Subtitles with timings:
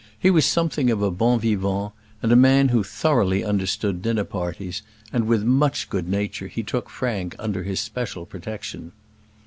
[0.17, 1.91] He was somewhat of a bon vivant,
[2.23, 4.81] and a man who thoroughly understood dinner parties;
[5.13, 8.93] and with much good nature he took Frank under his special protection.